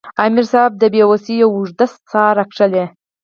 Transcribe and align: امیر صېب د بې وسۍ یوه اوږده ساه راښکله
امیر 0.25 0.45
صېب 0.51 0.71
د 0.77 0.83
بې 0.93 1.03
وسۍ 1.11 1.33
یوه 1.41 1.55
اوږده 1.55 1.85
ساه 2.11 2.31
راښکله 2.37 2.83